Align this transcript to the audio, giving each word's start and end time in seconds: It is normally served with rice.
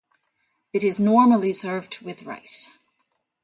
It 0.73 0.83
is 0.83 0.97
normally 0.99 1.53
served 1.53 2.01
with 2.01 2.23
rice. 2.23 2.67